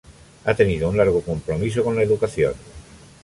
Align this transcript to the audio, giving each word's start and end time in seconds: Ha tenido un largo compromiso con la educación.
Ha 0.45 0.55
tenido 0.55 0.89
un 0.89 0.97
largo 0.97 1.21
compromiso 1.21 1.83
con 1.83 1.95
la 1.95 2.01
educación. 2.01 2.55